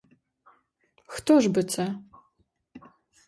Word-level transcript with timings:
Хто 1.05 1.39
ж 1.41 1.49
би 1.49 1.63
це? 1.63 1.99